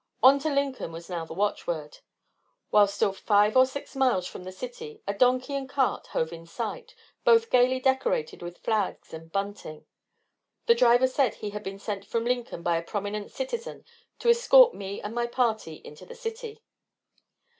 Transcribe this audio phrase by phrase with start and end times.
[0.23, 1.99] On to Lincoln was now the watchword.
[2.71, 6.47] While still five or six miles from the city, a donkey and cart hove in
[6.47, 9.85] sight, both gayly decorated with flags and bunting.
[10.65, 13.85] The driver said he had been sent from Lincoln by a prominent citizen
[14.17, 16.63] to escort me and my party into the city.